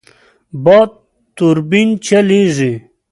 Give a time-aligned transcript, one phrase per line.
[0.63, 0.91] باد
[1.35, 2.73] توربین چلېږي.